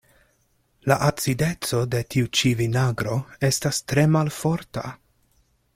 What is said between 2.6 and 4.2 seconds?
vinagro estas tre